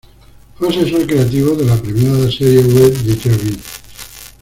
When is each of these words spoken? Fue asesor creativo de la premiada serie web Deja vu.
Fue 0.57 0.69
asesor 0.69 1.05
creativo 1.05 1.53
de 1.53 1.63
la 1.63 1.75
premiada 1.77 2.31
serie 2.31 2.61
web 2.61 2.91
Deja 3.03 3.29
vu. 3.37 3.55